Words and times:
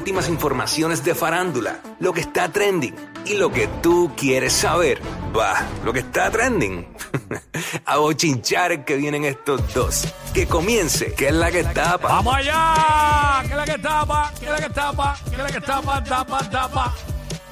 últimas 0.00 0.30
informaciones 0.30 1.04
de 1.04 1.14
farándula, 1.14 1.78
lo 1.98 2.14
que 2.14 2.22
está 2.22 2.50
trending 2.50 2.94
y 3.26 3.34
lo 3.34 3.52
que 3.52 3.68
tú 3.82 4.10
quieres 4.16 4.54
saber. 4.54 4.98
Va, 5.36 5.62
lo 5.84 5.92
que 5.92 5.98
está 5.98 6.30
trending. 6.30 6.88
A 7.84 7.98
bochinchar 7.98 8.86
que 8.86 8.96
vienen 8.96 9.26
estos 9.26 9.74
dos. 9.74 10.08
Que 10.32 10.46
comience, 10.46 11.12
que 11.12 11.28
es 11.28 11.34
la 11.34 11.50
que 11.50 11.64
tapa. 11.64 12.08
¡Vamos 12.08 12.34
allá! 12.34 13.42
¿Qué 13.42 13.48
es 13.48 13.56
la 13.56 13.64
que 13.66 13.78
tapa? 13.78 14.32
¿Qué 14.40 14.46
es 14.46 14.50
la 14.50 14.56
que 14.56 14.70
tapa? 14.70 15.18
¿Qué 15.22 15.36
es 15.36 15.42
la 15.42 15.52
que 15.52 15.60
tapa? 15.60 16.04
Tapa, 16.04 16.50
tapa. 16.50 16.94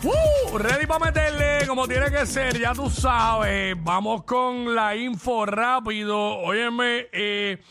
Uh, 0.03 0.57
ready 0.57 0.87
para 0.87 1.05
meterle 1.05 1.67
como 1.67 1.87
tiene 1.87 2.11
que 2.11 2.25
ser, 2.25 2.59
ya 2.59 2.73
tú 2.73 2.89
sabes. 2.89 3.77
Vamos 3.79 4.25
con 4.25 4.75
la 4.75 4.97
info 4.97 5.45
rápido. 5.45 6.39
Óyeme, 6.39 7.09
eh, 7.13 7.63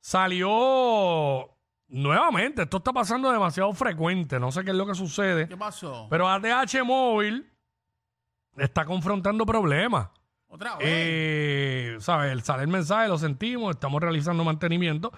salió 0.00 1.51
nuevamente. 1.92 2.62
Esto 2.62 2.78
está 2.78 2.92
pasando 2.92 3.30
demasiado 3.30 3.72
frecuente. 3.74 4.40
No 4.40 4.50
sé 4.50 4.64
qué 4.64 4.70
es 4.70 4.76
lo 4.76 4.86
que 4.86 4.94
sucede. 4.94 5.46
¿Qué 5.46 5.56
pasó? 5.56 6.08
Pero 6.10 6.28
ATH 6.28 6.82
Móvil 6.84 7.48
está 8.56 8.84
confrontando 8.84 9.46
problemas. 9.46 10.08
¿Otra 10.48 10.76
vez? 10.76 10.86
Eh, 10.88 11.96
¿Sabes? 12.00 12.44
Sale 12.44 12.64
el 12.64 12.68
mensaje, 12.68 13.08
lo 13.08 13.18
sentimos, 13.18 13.70
estamos 13.70 14.02
realizando 14.02 14.44
mantenimiento. 14.44 15.12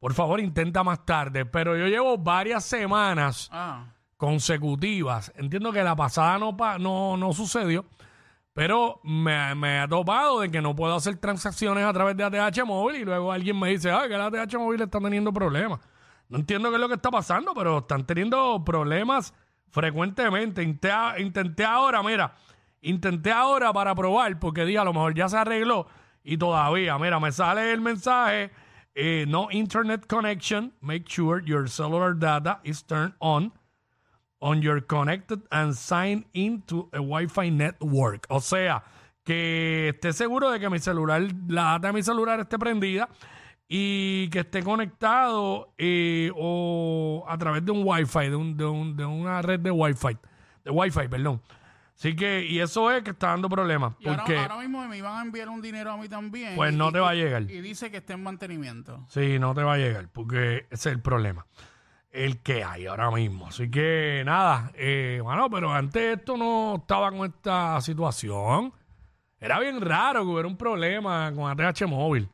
Por 0.00 0.14
favor, 0.14 0.40
intenta 0.40 0.82
más 0.82 1.04
tarde. 1.04 1.46
Pero 1.46 1.76
yo 1.76 1.86
llevo 1.86 2.18
varias 2.18 2.64
semanas 2.64 3.48
ah, 3.52 3.86
consecutivas. 4.16 5.32
Entiendo 5.36 5.72
que 5.72 5.82
la 5.82 5.96
pasada 5.96 6.38
no, 6.38 6.56
no, 6.78 7.16
no 7.16 7.32
sucedió, 7.32 7.86
pero 8.52 9.00
me, 9.04 9.54
me 9.54 9.80
ha 9.80 9.88
topado 9.88 10.40
de 10.40 10.50
que 10.50 10.60
no 10.60 10.74
puedo 10.74 10.94
hacer 10.94 11.16
transacciones 11.16 11.84
a 11.84 11.92
través 11.92 12.16
de 12.16 12.24
ATH 12.24 12.64
móvil 12.64 12.96
y 12.96 13.04
luego 13.04 13.32
alguien 13.32 13.58
me 13.58 13.70
dice, 13.70 13.90
ay, 13.90 14.08
que 14.08 14.16
la 14.16 14.26
ATH 14.26 14.54
móvil 14.58 14.82
está 14.82 15.00
teniendo 15.00 15.32
problemas. 15.32 15.80
No 16.28 16.38
entiendo 16.38 16.68
qué 16.68 16.76
es 16.76 16.80
lo 16.80 16.88
que 16.88 16.94
está 16.94 17.10
pasando, 17.10 17.54
pero 17.54 17.78
están 17.78 18.04
teniendo 18.06 18.62
problemas 18.64 19.34
frecuentemente. 19.70 20.62
Intenté, 20.62 20.90
intenté 21.22 21.64
ahora, 21.64 22.02
mira, 22.02 22.34
intenté 22.82 23.32
ahora 23.32 23.72
para 23.72 23.94
probar, 23.94 24.38
porque 24.38 24.64
dije, 24.64 24.78
a 24.78 24.84
lo 24.84 24.92
mejor 24.92 25.14
ya 25.14 25.28
se 25.28 25.38
arregló 25.38 25.86
y 26.22 26.36
todavía, 26.36 26.98
mira, 26.98 27.18
me 27.18 27.32
sale 27.32 27.72
el 27.72 27.80
mensaje, 27.80 28.50
eh, 28.94 29.24
no 29.26 29.48
internet 29.50 30.06
connection, 30.06 30.74
make 30.80 31.04
sure 31.08 31.42
your 31.44 31.68
cellular 31.68 32.14
data 32.14 32.60
is 32.64 32.84
turned 32.84 33.14
on 33.20 33.52
on 34.40 34.62
your 34.62 34.80
connected 34.80 35.40
and 35.50 35.74
sign 35.74 36.24
into 36.32 36.88
a 36.92 37.00
Wi-Fi 37.00 37.50
network. 37.50 38.26
O 38.28 38.40
sea, 38.40 38.84
que 39.24 39.88
esté 39.88 40.12
seguro 40.12 40.50
de 40.50 40.60
que 40.60 40.70
mi 40.70 40.78
celular, 40.78 41.22
la 41.48 41.72
data 41.72 41.88
de 41.88 41.92
mi 41.94 42.02
celular 42.02 42.40
esté 42.40 42.58
prendida 42.58 43.08
y 43.68 44.28
que 44.30 44.40
esté 44.40 44.62
conectado 44.62 45.74
eh, 45.76 46.30
o 46.34 47.24
a 47.28 47.36
través 47.36 47.64
de 47.64 47.70
un 47.72 47.82
Wi-Fi, 47.84 48.30
de, 48.30 48.36
un- 48.36 48.56
de 48.56 48.64
un- 48.64 48.96
de 48.96 49.04
una 49.04 49.42
red 49.42 49.60
de 49.60 49.70
Wi-Fi, 49.70 50.16
de 50.64 50.70
Wi-Fi, 50.70 51.08
perdón. 51.08 51.42
Así 51.94 52.14
que, 52.14 52.44
y 52.46 52.60
eso 52.60 52.90
es 52.92 53.02
que 53.02 53.10
está 53.10 53.28
dando 53.28 53.48
problemas. 53.48 53.94
y 53.98 54.04
Porque, 54.04 54.38
ahora 54.38 54.56
mismo 54.58 54.86
me 54.86 54.96
iban 54.98 55.18
a 55.18 55.22
enviar 55.22 55.48
un 55.48 55.60
dinero 55.60 55.90
a 55.92 55.96
mí 55.96 56.08
también. 56.08 56.54
Pues 56.54 56.72
y- 56.72 56.76
no 56.76 56.92
te 56.92 57.00
va 57.00 57.10
a 57.10 57.14
llegar. 57.14 57.42
Y 57.42 57.60
dice 57.60 57.90
que 57.90 57.96
está 57.98 58.14
en 58.14 58.22
mantenimiento. 58.22 59.04
Sí, 59.08 59.38
no 59.40 59.52
te 59.52 59.62
va 59.64 59.74
a 59.74 59.78
llegar, 59.78 60.08
porque 60.12 60.66
ese 60.70 60.88
es 60.90 60.94
el 60.94 61.02
problema. 61.02 61.44
El 62.10 62.38
que 62.40 62.62
hay 62.64 62.86
ahora 62.86 63.10
mismo. 63.10 63.48
Así 63.48 63.68
que 63.70 64.22
nada, 64.24 64.70
eh, 64.76 65.20
bueno, 65.22 65.50
pero 65.50 65.72
antes 65.74 66.18
esto 66.18 66.36
no 66.36 66.76
estaba 66.76 67.10
con 67.10 67.26
esta 67.28 67.80
situación. 67.80 68.72
Era 69.40 69.58
bien 69.60 69.80
raro 69.80 70.22
que 70.22 70.28
hubiera 70.30 70.48
un 70.48 70.56
problema 70.56 71.30
con 71.34 71.50
ATH 71.50 71.86
móvil. 71.86 72.28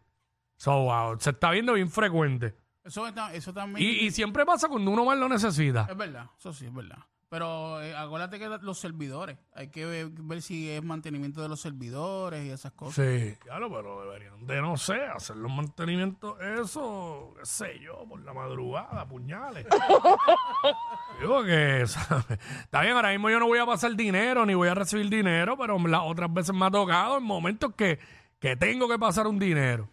So, 0.57 0.85
wow, 0.85 1.19
se 1.19 1.31
está 1.31 1.51
viendo 1.51 1.73
bien 1.75 1.91
frecuente. 1.91 2.55
Eso, 2.85 3.07
está- 3.07 3.33
eso 3.35 3.53
también 3.53 3.87
Y, 3.87 4.07
y 4.07 4.11
siempre 4.11 4.45
pasa 4.45 4.69
cuando 4.69 4.91
uno 4.91 5.05
más 5.05 5.19
lo 5.19 5.29
necesita. 5.29 5.87
es 5.91 5.97
verdad. 5.97 6.27
Eso 6.39 6.53
sí, 6.53 6.67
es 6.67 6.75
verdad. 6.75 6.99
Pero 7.31 7.83
eh, 7.83 7.97
acuérdate 7.97 8.39
que 8.39 8.47
los 8.61 8.79
servidores, 8.79 9.39
hay 9.55 9.69
que 9.69 9.85
ver, 9.87 10.09
ver 10.11 10.41
si 10.41 10.71
es 10.71 10.85
mantenimiento 10.85 11.43
de 11.43 11.49
los 11.49 11.61
servidores 11.61 12.45
y 12.47 12.51
esas 12.51 12.71
cosas. 12.73 12.95
Sí, 12.95 13.35
claro, 13.41 13.69
pero 13.73 14.03
deberían 14.03 14.47
de, 14.47 14.61
no 14.63 14.77
sé, 14.77 15.03
hacer 15.07 15.37
los 15.37 15.51
mantenimientos, 15.51 16.41
eso, 16.41 17.35
qué 17.37 17.45
sé 17.45 17.81
yo, 17.81 18.05
por 18.09 18.21
la 18.23 18.33
madrugada, 18.35 19.09
puñales. 19.09 19.67
Digo 21.21 21.43
que, 21.45 21.85
¿sabes? 21.87 22.39
Está 22.63 22.83
bien, 22.83 22.95
ahora 22.95 23.11
mismo 23.11 23.31
yo 23.31 23.41
no 23.41 23.47
voy 23.47 23.59
a 23.59 23.67
pasar 23.67 23.95
dinero 23.97 24.45
ni 24.47 24.55
voy 24.55 24.69
a 24.69 24.75
recibir 24.75 25.09
dinero, 25.09 25.57
pero 25.57 25.79
las 25.79 26.03
otras 26.05 26.33
veces 26.33 26.55
me 26.55 26.67
ha 26.67 26.71
tocado 26.71 27.19
en 27.19 27.25
momentos 27.25 27.75
que, 27.77 27.99
que 28.39 28.57
tengo 28.57 28.89
que 28.89 28.99
pasar 28.99 29.27
un 29.27 29.39
dinero. 29.39 29.89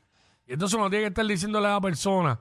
Y 0.46 0.53
entonces 0.53 0.78
uno 0.78 0.90
tiene 0.90 1.03
que 1.03 1.09
estar 1.09 1.25
diciéndole 1.25 1.68
a 1.68 1.72
la 1.72 1.81
persona, 1.81 2.40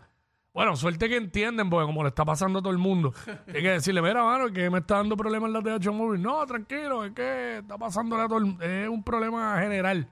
bueno, 0.53 0.75
suerte 0.75 1.09
que 1.09 1.17
entienden, 1.17 1.71
porque 1.71 1.87
como 1.87 2.03
le 2.03 2.09
está 2.09 2.25
pasando 2.25 2.59
a 2.59 2.63
todo 2.63 2.73
el 2.73 2.79
mundo, 2.79 3.13
hay 3.47 3.63
que 3.63 3.71
decirle, 3.71 4.03
mira, 4.03 4.25
mano, 4.25 4.53
que 4.53 4.69
me 4.69 4.79
está 4.79 4.97
dando 4.97 5.17
problemas 5.17 5.51
la 5.51 5.63
TH 5.63 5.91
móvil. 5.93 6.21
No, 6.21 6.45
tranquilo, 6.47 7.05
es 7.05 7.13
que 7.13 7.59
está 7.59 7.79
pasándole 7.79 8.23
a 8.25 8.29
todo 8.29 8.39
el 8.39 8.61
es 8.61 8.89
un 8.89 9.03
problema 9.05 9.59
general. 9.61 10.11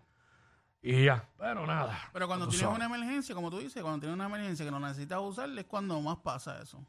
Y 0.80 1.06
ya, 1.06 1.28
pero 1.36 1.66
nada. 1.66 1.98
Pero 2.12 2.28
cuando 2.28 2.46
Tú 2.46 2.50
tienes 2.52 2.68
sabes. 2.70 2.76
una 2.76 2.86
emergencia, 2.86 3.34
como 3.34 3.50
tú 3.50 3.58
dices, 3.58 3.82
cuando 3.82 3.98
tienes 3.98 4.14
una 4.14 4.26
emergencia 4.26 4.64
que 4.64 4.70
no 4.70 4.78
necesitas 4.78 5.18
usar, 5.20 5.50
es 5.58 5.64
cuando 5.64 6.00
más 6.00 6.18
pasa 6.18 6.62
eso. 6.62 6.84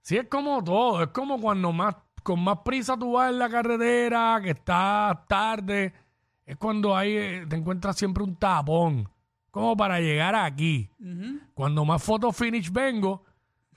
Sí, 0.00 0.16
es 0.16 0.26
como 0.28 0.62
todo, 0.64 1.02
es 1.02 1.08
como 1.10 1.40
cuando 1.40 1.70
más, 1.72 1.94
con 2.24 2.42
más 2.42 2.58
prisa 2.64 2.96
tú 2.98 3.12
vas 3.12 3.30
en 3.30 3.38
la 3.38 3.48
carretera, 3.48 4.40
que 4.42 4.50
estás 4.50 5.24
tarde, 5.28 5.94
es 6.44 6.56
cuando 6.56 6.96
ahí 6.96 7.16
eh, 7.16 7.46
te 7.48 7.54
encuentras 7.56 7.96
siempre 7.96 8.24
un 8.24 8.34
tapón, 8.36 9.08
como 9.58 9.76
para 9.76 10.00
llegar 10.00 10.34
aquí. 10.34 10.88
Cuando 11.54 11.84
más 11.84 12.02
photo 12.02 12.32
finish 12.32 12.70
vengo, 12.70 13.24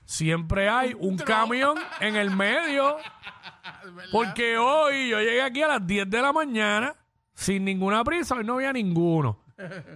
siempre 0.04 0.68
hay 0.68 0.94
un 0.98 1.16
camión 1.16 1.76
en 2.00 2.16
el 2.16 2.30
medio, 2.30 2.96
porque 4.12 4.56
hoy 4.58 5.08
yo 5.08 5.18
llegué 5.18 5.42
aquí 5.42 5.62
a 5.62 5.68
las 5.68 5.86
10 5.86 6.08
de 6.08 6.22
la 6.22 6.32
mañana 6.32 6.94
sin 7.34 7.64
ninguna 7.64 8.04
prisa, 8.04 8.36
hoy 8.36 8.44
no 8.44 8.54
había 8.54 8.72
ninguno. 8.72 9.38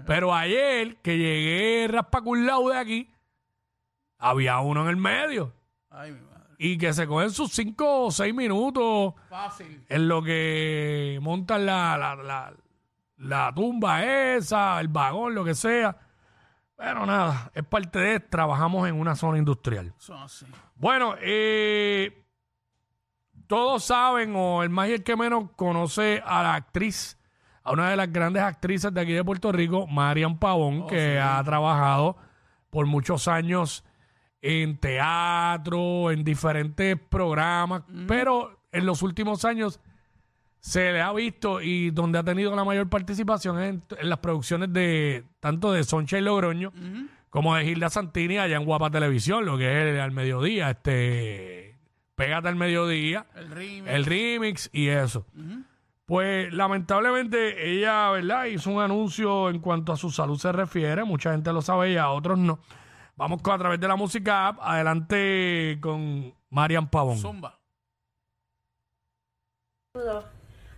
Pero 0.06 0.34
ayer 0.34 0.96
que 1.02 1.16
llegué 1.18 1.88
raspaculado 1.88 2.68
de 2.70 2.78
aquí, 2.78 3.10
había 4.18 4.58
uno 4.60 4.82
en 4.82 4.88
el 4.88 4.96
medio 4.96 5.52
Ay, 5.90 6.12
mi 6.12 6.20
madre. 6.20 6.54
y 6.58 6.78
que 6.78 6.92
se 6.92 7.06
cogen 7.06 7.30
sus 7.30 7.52
cinco 7.52 8.04
o 8.06 8.10
seis 8.10 8.32
minutos 8.34 9.14
Fácil. 9.28 9.84
en 9.88 10.08
lo 10.08 10.22
que 10.22 11.18
montan 11.20 11.66
la, 11.66 11.96
la, 11.98 12.14
la, 12.16 12.52
la 13.18 13.52
tumba 13.54 14.04
esa, 14.04 14.80
el 14.80 14.88
vagón, 14.88 15.34
lo 15.34 15.44
que 15.44 15.54
sea. 15.54 15.96
Pero 16.76 17.06
nada, 17.06 17.50
es 17.54 17.64
parte 17.64 17.98
de, 17.98 18.20
trabajamos 18.20 18.86
en 18.88 19.00
una 19.00 19.16
zona 19.16 19.38
industrial. 19.38 19.94
Bueno, 20.74 21.14
eh, 21.20 22.22
todos 23.46 23.84
saben, 23.84 24.34
o 24.36 24.62
el 24.62 24.68
más 24.68 24.88
y 24.88 24.92
el 24.92 25.02
que 25.02 25.16
menos 25.16 25.50
conoce 25.56 26.22
a 26.24 26.42
la 26.42 26.54
actriz, 26.54 27.18
a 27.62 27.72
una 27.72 27.90
de 27.90 27.96
las 27.96 28.12
grandes 28.12 28.42
actrices 28.42 28.92
de 28.92 29.00
aquí 29.00 29.12
de 29.12 29.24
Puerto 29.24 29.52
Rico, 29.52 29.86
Marian 29.86 30.38
Pavón, 30.38 30.86
que 30.86 31.18
ha 31.18 31.42
trabajado 31.44 32.16
por 32.68 32.86
muchos 32.86 33.26
años 33.26 33.84
en 34.42 34.78
teatro, 34.78 36.10
en 36.10 36.22
diferentes 36.24 36.98
programas, 37.08 37.82
pero 38.06 38.60
en 38.70 38.84
los 38.84 39.00
últimos 39.02 39.44
años 39.46 39.80
se 40.60 40.92
le 40.92 41.00
ha 41.00 41.12
visto 41.12 41.60
y 41.60 41.90
donde 41.90 42.18
ha 42.18 42.24
tenido 42.24 42.54
la 42.56 42.64
mayor 42.64 42.88
participación 42.88 43.60
es 43.60 43.68
en, 43.70 43.82
en 43.98 44.08
las 44.08 44.18
producciones 44.18 44.72
de 44.72 45.24
tanto 45.40 45.72
de 45.72 45.84
Soncha 45.84 46.18
y 46.18 46.22
Logroño 46.22 46.72
como 47.30 47.54
de 47.54 47.64
Gilda 47.64 47.90
Santini 47.90 48.38
allá 48.38 48.56
en 48.56 48.64
Guapa 48.64 48.90
Televisión, 48.90 49.44
lo 49.44 49.58
que 49.58 49.64
es 49.70 49.94
el, 49.94 50.00
al 50.00 50.10
mediodía, 50.12 50.70
este 50.70 51.76
Pégate 52.16 52.48
al 52.48 52.56
mediodía, 52.56 53.26
El 53.34 53.50
remix. 53.50 53.90
el 53.90 54.04
remix 54.06 54.70
y 54.72 54.88
eso. 54.88 55.26
Pues 56.06 56.50
lamentablemente 56.52 57.70
ella, 57.70 58.10
¿verdad? 58.10 58.46
Hizo 58.46 58.70
un 58.70 58.80
anuncio 58.80 59.50
en 59.50 59.58
cuanto 59.60 59.92
a 59.92 59.96
su 59.96 60.10
salud 60.10 60.38
se 60.38 60.50
refiere, 60.50 61.04
mucha 61.04 61.32
gente 61.32 61.52
lo 61.52 61.60
sabe 61.60 61.92
y 61.92 61.96
a 61.98 62.08
otros 62.08 62.38
no. 62.38 62.58
Vamos 63.16 63.42
con, 63.42 63.52
a 63.54 63.58
través 63.58 63.80
de 63.80 63.88
la 63.88 63.96
música 63.96 64.48
app, 64.48 64.58
adelante 64.62 65.78
con 65.80 66.32
Marian 66.48 66.88
Pavón. 66.88 67.18
Zumba. 67.18 67.58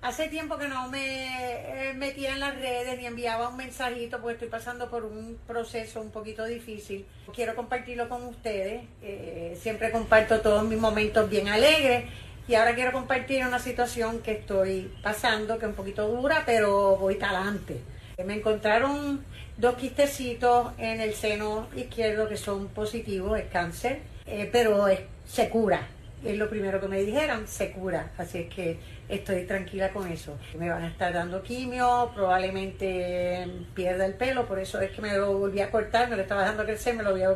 Hace 0.08 0.28
tiempo 0.28 0.56
que 0.56 0.68
no 0.68 0.88
me 0.88 1.90
eh, 1.90 1.92
metía 1.92 2.32
en 2.32 2.40
las 2.40 2.58
redes 2.58 2.96
ni 2.98 3.04
enviaba 3.04 3.50
un 3.50 3.58
mensajito 3.58 4.18
porque 4.20 4.32
estoy 4.32 4.48
pasando 4.48 4.88
por 4.88 5.04
un 5.04 5.38
proceso 5.46 6.00
un 6.00 6.10
poquito 6.10 6.46
difícil. 6.46 7.04
Quiero 7.34 7.54
compartirlo 7.54 8.08
con 8.08 8.22
ustedes. 8.22 8.84
eh, 9.02 9.54
siempre 9.60 9.90
comparto 9.90 10.40
todos 10.40 10.64
mis 10.64 10.78
momentos 10.78 11.28
bien 11.28 11.48
alegres 11.48 12.06
y 12.48 12.54
ahora 12.54 12.74
quiero 12.74 12.92
compartir 12.92 13.44
una 13.44 13.58
situación 13.58 14.20
que 14.20 14.32
estoy 14.32 14.90
pasando 15.02 15.58
que 15.58 15.66
es 15.66 15.68
un 15.68 15.76
poquito 15.76 16.08
dura, 16.08 16.42
pero 16.46 16.96
voy 16.96 17.16
talante. 17.16 17.78
Me 18.24 18.36
encontraron 18.36 19.22
dos 19.58 19.74
quistecitos 19.74 20.72
en 20.78 21.02
el 21.02 21.12
seno 21.12 21.68
izquierdo 21.76 22.30
que 22.30 22.38
son 22.38 22.68
positivos, 22.68 23.38
es 23.38 23.48
cáncer, 23.48 24.00
eh, 24.24 24.48
pero 24.50 24.86
se 25.26 25.50
cura 25.50 25.86
es 26.24 26.36
lo 26.36 26.48
primero 26.48 26.80
que 26.80 26.88
me 26.88 27.00
dijeron, 27.00 27.46
se 27.46 27.72
cura. 27.72 28.10
Así 28.18 28.38
es 28.38 28.54
que 28.54 28.78
estoy 29.08 29.44
tranquila 29.44 29.90
con 29.90 30.10
eso. 30.10 30.38
Me 30.58 30.68
van 30.68 30.82
a 30.82 30.88
estar 30.88 31.12
dando 31.12 31.42
quimio, 31.42 32.10
probablemente 32.14 33.46
pierda 33.74 34.06
el 34.06 34.14
pelo, 34.14 34.46
por 34.46 34.58
eso 34.58 34.80
es 34.80 34.90
que 34.90 35.00
me 35.00 35.16
lo 35.16 35.38
volví 35.38 35.60
a 35.60 35.70
cortar, 35.70 36.08
me 36.08 36.16
lo 36.16 36.22
estaba 36.22 36.42
dejando 36.42 36.64
crecer, 36.64 36.94
me 36.94 37.02
lo 37.02 37.12
voy 37.12 37.22
a 37.22 37.30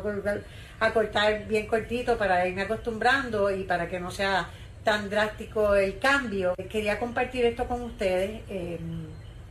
a 0.79 0.93
cortar 0.93 1.47
bien 1.47 1.67
cortito 1.67 2.17
para 2.17 2.45
irme 2.47 2.63
acostumbrando 2.63 3.49
y 3.55 3.63
para 3.63 3.87
que 3.87 3.99
no 3.99 4.11
sea 4.11 4.49
tan 4.83 5.09
drástico 5.09 5.75
el 5.75 5.97
cambio. 5.99 6.53
Quería 6.69 6.99
compartir 6.99 7.45
esto 7.45 7.67
con 7.67 7.81
ustedes. 7.81 8.41
eh, 8.49 8.79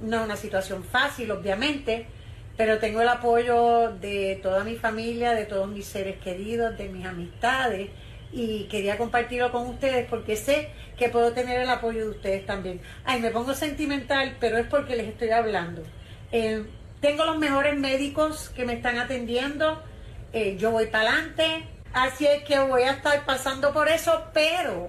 no 0.00 0.18
es 0.18 0.24
una 0.24 0.36
situación 0.36 0.82
fácil, 0.82 1.30
obviamente, 1.30 2.06
pero 2.56 2.78
tengo 2.78 3.00
el 3.00 3.08
apoyo 3.08 3.90
de 4.00 4.40
toda 4.42 4.64
mi 4.64 4.74
familia, 4.74 5.32
de 5.32 5.44
todos 5.44 5.68
mis 5.68 5.86
seres 5.86 6.18
queridos, 6.18 6.76
de 6.76 6.88
mis 6.88 7.06
amistades 7.06 7.88
y 8.32 8.64
quería 8.64 8.96
compartirlo 8.96 9.52
con 9.52 9.66
ustedes 9.68 10.08
porque 10.08 10.36
sé 10.36 10.70
que 10.96 11.08
puedo 11.08 11.32
tener 11.32 11.60
el 11.60 11.68
apoyo 11.68 12.04
de 12.04 12.10
ustedes 12.10 12.46
también. 12.46 12.80
Ay, 13.04 13.20
me 13.20 13.30
pongo 13.30 13.54
sentimental, 13.54 14.36
pero 14.40 14.58
es 14.58 14.66
porque 14.66 14.96
les 14.96 15.08
estoy 15.08 15.30
hablando. 15.30 15.82
Eh, 16.32 16.64
tengo 17.00 17.24
los 17.24 17.38
mejores 17.38 17.76
médicos 17.78 18.50
que 18.50 18.64
me 18.64 18.74
están 18.74 18.98
atendiendo, 18.98 19.82
eh, 20.32 20.56
yo 20.56 20.70
voy 20.70 20.86
para 20.86 21.10
adelante, 21.10 21.66
así 21.92 22.26
es 22.26 22.44
que 22.44 22.58
voy 22.60 22.82
a 22.82 22.92
estar 22.92 23.24
pasando 23.26 23.72
por 23.72 23.88
eso, 23.88 24.24
pero 24.32 24.88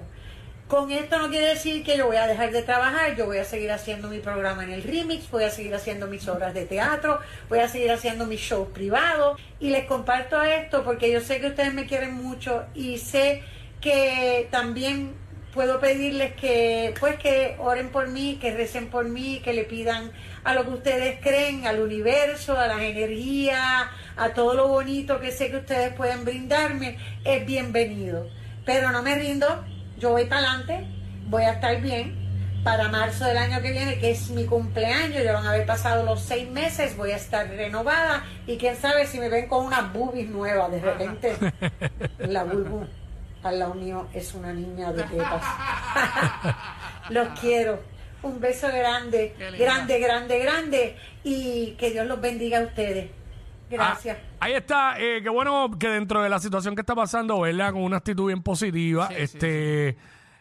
con 0.67 0.91
esto 0.91 1.19
no 1.19 1.29
quiere 1.29 1.47
decir 1.47 1.83
que 1.83 1.97
yo 1.97 2.07
voy 2.07 2.17
a 2.17 2.25
dejar 2.25 2.51
de 2.51 2.63
trabajar, 2.63 3.15
yo 3.15 3.25
voy 3.25 3.37
a 3.37 3.45
seguir 3.45 3.71
haciendo 3.71 4.07
mi 4.07 4.19
programa 4.19 4.63
en 4.63 4.71
el 4.71 4.83
Remix, 4.83 5.29
voy 5.29 5.43
a 5.43 5.49
seguir 5.49 5.75
haciendo 5.75 6.07
mis 6.07 6.27
obras 6.27 6.53
de 6.53 6.65
teatro, 6.65 7.19
voy 7.49 7.59
a 7.59 7.67
seguir 7.67 7.91
haciendo 7.91 8.25
mis 8.25 8.39
shows 8.39 8.69
privados 8.69 9.39
y 9.59 9.69
les 9.69 9.85
comparto 9.85 10.41
esto 10.41 10.83
porque 10.83 11.11
yo 11.11 11.21
sé 11.21 11.39
que 11.39 11.47
ustedes 11.47 11.73
me 11.73 11.85
quieren 11.85 12.13
mucho 12.15 12.65
y 12.73 12.97
sé 12.97 13.43
que 13.81 14.47
también 14.51 15.13
puedo 15.53 15.79
pedirles 15.79 16.33
que 16.33 16.93
pues 16.99 17.17
que 17.17 17.55
oren 17.59 17.89
por 17.89 18.07
mí, 18.07 18.39
que 18.41 18.55
recen 18.55 18.89
por 18.89 19.05
mí, 19.07 19.41
que 19.43 19.53
le 19.53 19.65
pidan 19.65 20.11
a 20.43 20.53
lo 20.55 20.63
que 20.63 20.71
ustedes 20.71 21.19
creen, 21.21 21.67
al 21.67 21.79
universo, 21.79 22.57
a 22.57 22.67
las 22.67 22.81
energías, 22.81 23.85
a 24.15 24.29
todo 24.33 24.55
lo 24.55 24.67
bonito 24.67 25.19
que 25.19 25.31
sé 25.31 25.51
que 25.51 25.57
ustedes 25.57 25.93
pueden 25.93 26.25
brindarme, 26.25 26.97
es 27.23 27.45
bienvenido. 27.45 28.27
Pero 28.65 28.91
no 28.91 29.03
me 29.03 29.15
rindo, 29.15 29.63
yo 30.03 30.09
voy 30.09 30.25
para 30.25 30.51
adelante, 30.51 30.85
voy 31.29 31.43
a 31.43 31.53
estar 31.53 31.79
bien. 31.79 32.21
Para 32.65 32.89
marzo 32.89 33.25
del 33.25 33.37
año 33.37 33.61
que 33.61 33.71
viene, 33.71 33.99
que 33.99 34.11
es 34.11 34.29
mi 34.29 34.45
cumpleaños, 34.45 35.23
ya 35.23 35.33
van 35.33 35.45
a 35.45 35.49
haber 35.49 35.65
pasado 35.65 36.03
los 36.03 36.21
seis 36.21 36.49
meses, 36.49 36.95
voy 36.95 37.11
a 37.11 37.17
estar 37.17 37.47
renovada 37.49 38.23
y 38.47 38.57
quién 38.57 38.75
sabe 38.77 39.05
si 39.05 39.19
me 39.19 39.27
ven 39.27 39.47
con 39.47 39.65
unas 39.65 39.91
boobies 39.91 40.29
nuevas 40.29 40.71
de 40.71 40.79
repente. 40.79 41.35
La 42.19 42.43
bulbu 42.43 42.85
al 43.43 43.59
lado 43.59 43.73
mío 43.75 44.07
es 44.13 44.33
una 44.33 44.53
niña 44.53 44.91
de 44.91 45.03
tetas. 45.03 45.43
los 47.09 47.39
quiero. 47.39 47.81
Un 48.23 48.39
beso 48.39 48.67
grande, 48.67 49.35
grande, 49.57 49.99
grande, 49.99 50.39
grande 50.39 50.97
y 51.23 51.71
que 51.77 51.91
Dios 51.91 52.05
los 52.07 52.21
bendiga 52.21 52.59
a 52.59 52.63
ustedes. 52.63 53.09
Gracias. 53.73 54.17
Ah, 54.17 54.35
ahí 54.39 54.53
está, 54.53 54.99
eh, 54.99 55.21
qué 55.21 55.29
bueno 55.29 55.69
que 55.79 55.89
dentro 55.89 56.21
de 56.21 56.29
la 56.29 56.39
situación 56.39 56.75
que 56.75 56.81
está 56.81 56.95
pasando, 56.95 57.41
¿verdad? 57.41 57.73
Con 57.73 57.83
una 57.83 57.97
actitud 57.97 58.27
bien 58.27 58.41
positiva. 58.41 59.07
Sí, 59.07 59.15
sí, 59.15 59.21
este, 59.21 59.97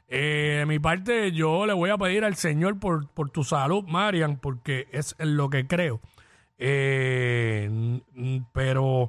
eh, 0.09 0.57
de 0.59 0.67
mi 0.67 0.79
parte, 0.79 1.33
yo 1.33 1.65
le 1.67 1.73
voy 1.73 1.91
a 1.91 1.97
pedir 1.97 2.25
al 2.25 2.37
Señor 2.37 2.79
por, 2.79 3.09
por 3.09 3.31
tu 3.31 3.45
salud, 3.45 3.85
Marian, 3.85 4.37
porque 4.37 4.87
es 4.93 5.17
en 5.19 5.37
lo 5.37 5.49
que 5.51 5.67
creo. 5.67 6.01
Eh, 6.59 8.01
pero, 8.53 9.09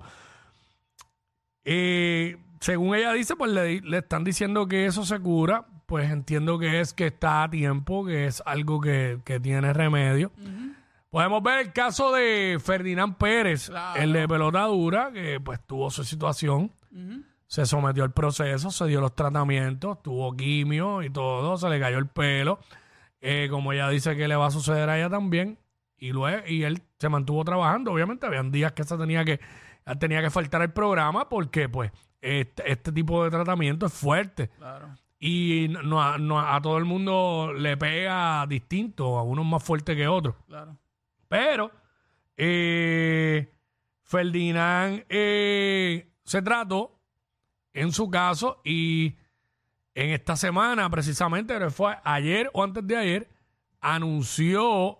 eh, 1.66 2.38
según 2.60 2.96
ella 2.96 3.14
dice, 3.14 3.36
pues 3.36 3.52
le, 3.52 3.82
le 3.82 3.98
están 3.98 4.24
diciendo 4.24 4.68
que 4.68 4.86
eso 4.86 5.06
se 5.06 5.20
cura. 5.20 5.66
Pues 5.86 6.10
entiendo 6.10 6.58
que 6.58 6.80
es 6.80 6.94
que 6.94 7.08
está 7.08 7.44
a 7.44 7.50
tiempo, 7.50 8.06
que 8.06 8.26
es 8.26 8.42
algo 8.46 8.80
que, 8.80 9.20
que 9.26 9.40
tiene 9.40 9.74
remedio. 9.74 10.32
Podemos 11.14 11.44
ver 11.44 11.60
el 11.68 11.74
caso 11.74 12.12
de 12.12 12.58
Ferdinand 12.60 13.16
Pérez, 13.18 13.70
Claro. 13.70 14.02
el 14.02 14.14
de 14.14 14.28
pelota 14.28 14.64
dura, 14.64 15.12
que 15.14 15.40
pues 15.40 15.60
tuvo 15.68 15.92
su 15.92 16.04
situación, 16.04 16.72
se 17.46 17.68
sometió 17.68 18.04
al 18.04 18.12
proceso, 18.14 18.72
se 18.72 18.88
dio 18.88 19.00
los 19.00 19.14
tratamientos, 19.16 20.02
tuvo 20.02 20.36
quimio 20.36 21.04
y 21.04 21.12
todo, 21.12 21.56
se 21.58 21.70
le 21.70 21.80
cayó 21.80 22.00
el 22.00 22.08
pelo. 22.08 22.58
Eh, 23.22 23.48
como 23.52 23.74
ella 23.74 23.90
dice 23.90 24.16
que 24.18 24.28
le 24.28 24.36
va 24.36 24.48
a 24.48 24.52
suceder 24.52 24.90
a 24.90 24.98
ella 24.98 25.08
también, 25.08 25.60
y 25.98 26.12
luego, 26.14 26.48
y 26.48 26.64
él 26.64 26.82
se 26.98 27.10
mantuvo 27.10 27.44
trabajando. 27.46 27.92
Obviamente, 27.94 28.26
habían 28.26 28.52
días 28.52 28.72
que 28.72 28.84
se 28.84 28.98
tenía 28.98 29.24
que, 29.24 29.40
tenía 30.00 30.20
que 30.24 30.32
faltar 30.32 30.64
el 30.64 30.72
programa 30.72 31.30
porque 31.30 31.70
pues 31.70 31.92
este, 32.22 32.72
este 32.72 32.92
tipo 32.92 33.24
de 33.24 33.30
tratamiento 33.30 33.86
es 33.86 33.94
fuerte. 33.94 34.50
Claro. 34.58 34.88
Y 35.20 35.68
no, 35.84 36.02
a- 36.02 36.18
no 36.18 36.40
a 36.40 36.60
todo 36.60 36.80
el 36.80 36.86
mundo 36.86 37.54
le 37.56 37.78
pega 37.78 38.48
distinto, 38.48 39.20
a 39.20 39.22
unos 39.22 39.46
más 39.46 39.64
fuerte 39.64 39.96
que 39.96 40.08
otros. 40.08 40.34
Claro. 40.48 40.76
Pero 41.34 41.72
eh, 42.38 43.52
Ferdinand 44.04 45.04
eh, 45.10 46.08
se 46.24 46.44
trató 46.44 47.00
en 47.74 47.92
su 47.92 48.08
caso 48.12 48.62
y 48.64 49.16
en 49.96 50.12
esta 50.12 50.36
semana, 50.36 50.88
precisamente, 50.92 51.72
fue 51.72 51.98
ayer 52.04 52.52
o 52.54 52.62
antes 52.62 52.86
de 52.86 52.98
ayer, 52.98 53.30
anunció 53.82 55.00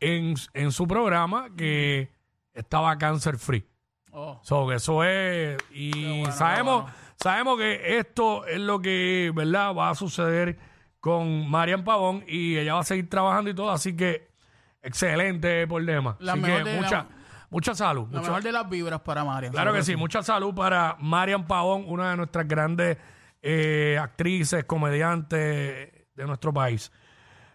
en, 0.00 0.34
en 0.54 0.72
su 0.72 0.88
programa 0.88 1.54
que 1.56 2.10
estaba 2.52 2.98
cancer 2.98 3.38
free. 3.38 3.64
Oh, 4.10 4.40
So, 4.42 4.72
eso 4.72 5.04
es. 5.04 5.56
Y 5.70 6.18
bueno, 6.18 6.32
sabemos, 6.32 6.82
bueno. 6.82 6.96
sabemos 7.14 7.58
que 7.58 7.98
esto 7.98 8.44
es 8.46 8.58
lo 8.58 8.82
que, 8.82 9.30
¿verdad?, 9.32 9.72
va 9.72 9.90
a 9.90 9.94
suceder 9.94 10.58
con 10.98 11.48
Marian 11.48 11.84
Pavón 11.84 12.24
y 12.26 12.56
ella 12.56 12.74
va 12.74 12.80
a 12.80 12.84
seguir 12.84 13.08
trabajando 13.08 13.50
y 13.50 13.54
todo. 13.54 13.70
Así 13.70 13.96
que, 13.96 14.29
excelente 14.82 15.66
por 15.66 15.84
demás. 15.84 16.16
La 16.20 16.32
así 16.32 16.40
mejor 16.40 16.62
que, 16.64 16.68
de 16.70 16.76
la- 16.76 16.82
mucha, 16.82 17.06
mucha 17.50 17.74
salud. 17.74 18.08
la 18.10 18.18
mucha- 18.18 18.30
mejor 18.30 18.42
de 18.42 18.52
las 18.52 18.68
vibras 18.70 19.00
para 19.00 19.24
María. 19.24 19.50
claro 19.50 19.72
que 19.72 19.82
sí, 19.82 19.96
mucha 19.96 20.22
salud 20.22 20.54
para 20.54 20.96
Marian 21.00 21.46
Pavón, 21.46 21.84
una 21.86 22.10
de 22.10 22.16
nuestras 22.16 22.46
grandes 22.48 22.96
eh, 23.42 23.98
actrices, 24.00 24.64
comediantes 24.64 25.30
de 26.14 26.26
nuestro 26.26 26.52
país. 26.52 26.92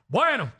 Bueno, 0.08 0.52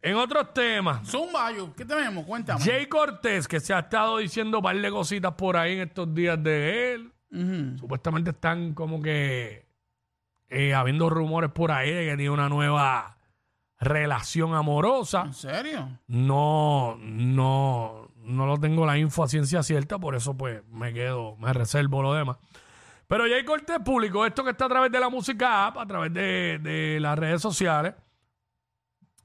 en 0.00 0.16
otros 0.16 0.52
temas. 0.52 1.06
Zumba, 1.08 1.52
yo, 1.52 1.72
¿qué 1.74 1.84
tenemos? 1.84 2.24
Cuéntame. 2.26 2.60
Jay 2.64 2.86
Cortés, 2.86 3.46
que 3.46 3.60
se 3.60 3.72
ha 3.72 3.78
estado 3.80 4.18
diciendo 4.18 4.58
un 4.58 4.64
par 4.64 4.76
de 4.76 4.90
cositas 4.90 5.32
por 5.34 5.56
ahí 5.56 5.74
en 5.74 5.82
estos 5.88 6.12
días 6.14 6.42
de 6.42 6.94
él. 6.94 7.12
Ujú. 7.30 7.78
Supuestamente 7.78 8.30
están 8.30 8.74
como 8.74 9.00
que 9.00 9.66
eh, 10.48 10.74
habiendo 10.74 11.08
rumores 11.08 11.50
por 11.50 11.70
ahí 11.70 11.90
de 11.92 12.04
que 12.10 12.16
tiene 12.16 12.30
una 12.30 12.48
nueva 12.48 13.16
relación 13.82 14.54
amorosa. 14.54 15.22
¿En 15.22 15.34
serio? 15.34 15.88
No, 16.06 16.96
no, 17.00 18.08
no 18.16 18.46
lo 18.46 18.58
tengo 18.58 18.86
la 18.86 18.96
info 18.96 19.24
a 19.24 19.28
ciencia 19.28 19.62
cierta, 19.62 19.98
por 19.98 20.14
eso 20.14 20.36
pues 20.36 20.62
me 20.68 20.94
quedo, 20.94 21.36
me 21.36 21.52
reservo 21.52 22.00
lo 22.02 22.14
demás. 22.14 22.36
Pero 23.08 23.24
Jay 23.24 23.44
Cortés 23.44 23.80
publicó 23.84 24.24
esto 24.24 24.44
que 24.44 24.50
está 24.50 24.66
a 24.66 24.68
través 24.68 24.92
de 24.92 25.00
la 25.00 25.10
música 25.10 25.66
app, 25.66 25.78
a 25.78 25.86
través 25.86 26.14
de, 26.14 26.58
de 26.62 26.98
las 27.00 27.18
redes 27.18 27.42
sociales. 27.42 27.94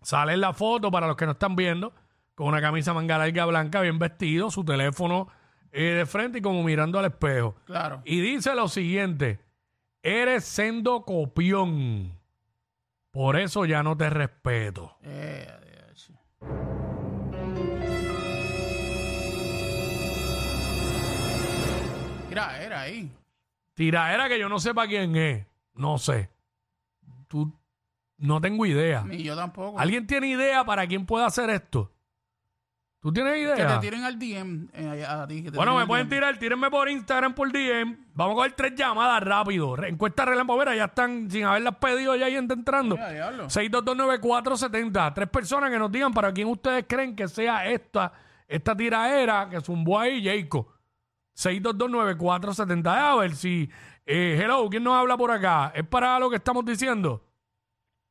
Sale 0.01 0.33
en 0.33 0.41
la 0.41 0.53
foto 0.53 0.89
para 0.91 1.07
los 1.07 1.15
que 1.15 1.25
no 1.25 1.33
están 1.33 1.55
viendo, 1.55 1.93
con 2.35 2.47
una 2.47 2.59
camisa 2.59 2.93
manga 2.93 3.17
larga 3.17 3.45
blanca, 3.45 3.81
bien 3.81 3.99
vestido, 3.99 4.49
su 4.49 4.65
teléfono 4.65 5.27
eh, 5.71 5.83
de 5.83 6.05
frente 6.05 6.39
y 6.39 6.41
como 6.41 6.63
mirando 6.63 6.97
al 6.97 7.05
espejo. 7.05 7.55
Claro. 7.65 8.01
Y 8.05 8.19
dice 8.21 8.55
lo 8.55 8.67
siguiente: 8.67 9.39
Eres 10.01 10.43
sendo 10.45 11.03
copión. 11.03 12.16
Por 13.17 13.35
eso 13.35 13.65
ya 13.65 13.81
no 13.81 13.97
te 13.97 14.11
respeto. 14.11 14.95
Eh, 15.01 15.47
adiós. 15.51 16.11
Mira, 22.29 22.63
era 22.63 22.81
ahí. 22.81 23.11
Tiraera 23.73 24.29
que 24.29 24.37
yo 24.37 24.47
no 24.47 24.59
sepa 24.59 24.85
quién 24.85 25.15
es. 25.15 25.47
No 25.73 25.97
sé. 25.97 26.29
Tú, 27.27 27.51
no 28.17 28.39
tengo 28.39 28.67
idea. 28.67 29.03
Ni 29.03 29.23
yo 29.23 29.35
tampoco. 29.35 29.79
¿Alguien 29.79 30.05
tiene 30.05 30.27
idea 30.27 30.63
para 30.63 30.85
quién 30.85 31.07
puede 31.07 31.25
hacer 31.25 31.49
esto? 31.49 31.91
¿Tú 32.99 33.13
tienes 33.13 33.33
Que 33.35 33.53
te 33.55 33.61
idea? 33.61 33.79
tiren 33.79 34.03
al 34.03 34.17
DM 34.17 34.69
eh, 34.73 35.05
a 35.07 35.27
ti. 35.27 35.43
que 35.43 35.51
te 35.51 35.57
Bueno, 35.57 35.71
tiren 35.71 35.75
me 35.75 35.81
al 35.83 35.87
pueden 35.87 36.07
DM. 36.09 36.15
tirar, 36.15 36.37
tírenme 36.39 36.69
por 36.71 36.89
Instagram, 36.89 37.33
por 37.35 37.51
DM. 37.51 37.95
Vamos 38.13 38.33
a 38.33 38.35
coger 38.37 38.51
tres 38.53 38.73
llamadas 38.75 39.21
rápido. 39.23 39.75
Re- 39.75 39.89
Encuesta 39.89 40.25
relámpago, 40.25 40.59
mira, 40.59 40.75
ya 40.75 40.85
están 40.85 41.29
sin 41.29 41.45
haberlas 41.45 41.75
pedido, 41.75 42.15
ya 42.15 42.25
hay 42.25 42.33
gente 42.33 42.55
entrando. 42.55 42.95
Mira, 42.95 43.11
diablo. 43.11 43.45
6229470. 43.49 45.13
Tres 45.13 45.29
personas 45.29 45.69
que 45.69 45.77
nos 45.79 45.91
digan 45.91 46.11
para 46.11 46.33
quién 46.33 46.47
ustedes 46.47 46.85
creen 46.87 47.15
que 47.15 47.27
sea 47.27 47.67
esta, 47.67 48.11
esta 48.47 48.75
tiraera 48.75 49.47
que 49.49 49.61
zumbó 49.61 49.99
ahí 49.99 50.23
Jayco. 50.25 50.73
6229470. 51.35 52.87
A 52.87 53.15
ver 53.15 53.35
si. 53.35 53.69
Eh, 54.05 54.39
hello, 54.41 54.67
¿quién 54.69 54.83
nos 54.83 54.95
habla 54.95 55.17
por 55.17 55.29
acá? 55.31 55.71
¿Es 55.75 55.85
para 55.85 56.17
lo 56.19 56.29
que 56.29 56.37
estamos 56.37 56.65
diciendo? 56.65 57.23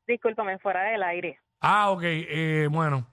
Discúlpame, 0.07 0.57
fuera 0.59 0.83
del 0.83 1.03
aire. 1.03 1.39
Ah, 1.59 1.89
ok. 1.89 2.01
eh, 2.03 2.67
bueno. 2.71 3.05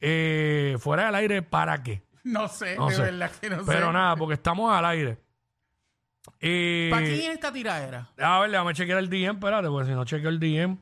Eh, 0.00 0.76
fuera 0.78 1.06
del 1.06 1.14
aire, 1.16 1.42
¿para 1.42 1.82
qué? 1.82 2.02
No 2.24 2.48
sé, 2.48 2.76
No 2.76 2.88
de 2.88 2.94
sé. 2.94 3.02
verdad 3.02 3.30
que 3.40 3.50
no 3.50 3.58
sé. 3.58 3.64
Pero 3.66 3.92
nada, 3.92 4.16
porque 4.16 4.34
estamos 4.34 4.72
al 4.72 4.84
aire. 4.84 5.18
Eh, 6.40 6.88
¿Para 6.90 7.02
quién 7.04 7.14
es 7.20 7.28
esta 7.30 7.52
tiradera? 7.52 8.10
A 8.18 8.40
ver, 8.40 8.50
déjame 8.50 8.74
chequear 8.74 8.98
el 8.98 9.08
DM, 9.08 9.36
espérate, 9.36 9.68
porque 9.68 9.88
si 9.88 9.94
no 9.94 10.04
chequeo 10.04 10.28
el 10.28 10.38
DM. 10.38 10.78